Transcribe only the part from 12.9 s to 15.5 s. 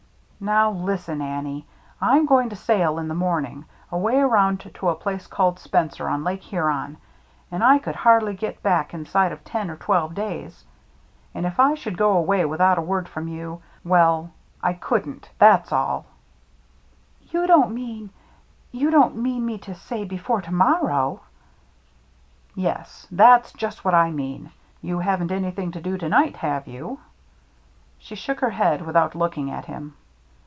from you— well, I couldn't,